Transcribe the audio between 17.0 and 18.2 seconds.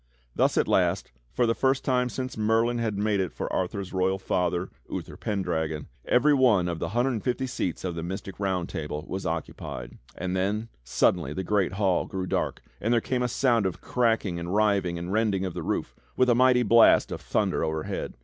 of thunder overhead.